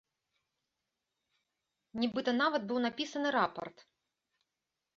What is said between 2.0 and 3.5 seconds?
Нібыта нават быў напісаны